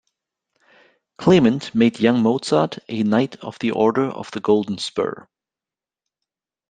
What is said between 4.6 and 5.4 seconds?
Spur.